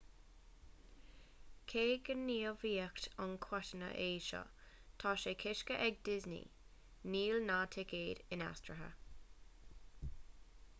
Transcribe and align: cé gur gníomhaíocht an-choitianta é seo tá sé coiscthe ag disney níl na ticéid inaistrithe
cé 1.73 1.83
gur 2.07 2.15
gníomhaíocht 2.21 3.05
an-choitianta 3.25 3.91
é 4.07 4.09
seo 4.29 4.41
tá 5.05 5.13
sé 5.25 5.35
coiscthe 5.45 5.79
ag 5.91 6.03
disney 6.09 6.43
níl 7.17 7.41
na 7.51 7.61
ticéid 7.77 8.27
inaistrithe 8.39 8.91